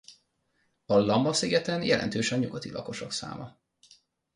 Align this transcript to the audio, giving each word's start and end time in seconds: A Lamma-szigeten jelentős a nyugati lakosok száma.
A 0.85 0.93
Lamma-szigeten 0.97 1.83
jelentős 1.83 2.31
a 2.31 2.35
nyugati 2.37 2.71
lakosok 2.71 3.11
száma. 3.11 3.57